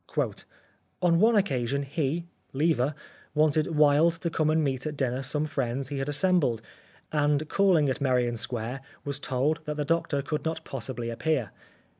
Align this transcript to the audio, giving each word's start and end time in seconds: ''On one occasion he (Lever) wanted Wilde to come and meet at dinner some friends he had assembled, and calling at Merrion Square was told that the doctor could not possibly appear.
''On 1.03 1.19
one 1.19 1.35
occasion 1.35 1.83
he 1.83 2.25
(Lever) 2.53 2.95
wanted 3.35 3.75
Wilde 3.75 4.13
to 4.21 4.31
come 4.31 4.49
and 4.49 4.63
meet 4.63 4.87
at 4.87 4.97
dinner 4.97 5.21
some 5.21 5.45
friends 5.45 5.89
he 5.89 5.99
had 5.99 6.09
assembled, 6.09 6.63
and 7.11 7.47
calling 7.47 7.87
at 7.87 8.01
Merrion 8.01 8.35
Square 8.37 8.81
was 9.05 9.19
told 9.19 9.59
that 9.65 9.77
the 9.77 9.85
doctor 9.85 10.23
could 10.23 10.43
not 10.43 10.65
possibly 10.65 11.11
appear. 11.11 11.51